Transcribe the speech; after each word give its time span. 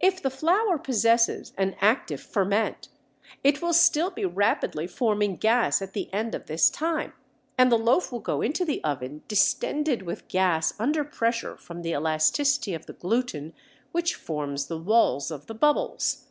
If 0.00 0.22
the 0.22 0.30
flour 0.30 0.78
possesses 0.78 1.52
an 1.58 1.76
active 1.82 2.22
ferment 2.22 2.88
it 3.44 3.60
will 3.60 3.74
still 3.74 4.10
be 4.10 4.24
rapidly 4.24 4.86
forming 4.86 5.36
gas 5.36 5.82
at 5.82 5.92
the 5.92 6.10
end 6.14 6.34
of 6.34 6.46
this 6.46 6.70
time, 6.70 7.12
and 7.58 7.70
the 7.70 7.76
loaf 7.76 8.10
will 8.10 8.20
go 8.20 8.40
into 8.40 8.64
the 8.64 8.82
oven 8.82 9.20
distended 9.28 10.00
with 10.00 10.28
gas 10.28 10.72
under 10.78 11.04
pressure 11.04 11.58
from 11.58 11.82
the 11.82 11.90
elasticity 11.92 12.72
of 12.72 12.86
the 12.86 12.94
gluten 12.94 13.52
which 13.92 14.14
forms 14.14 14.64
the 14.68 14.78
walls 14.78 15.30
of 15.30 15.44
the 15.46 15.54
bubbles. 15.54 16.28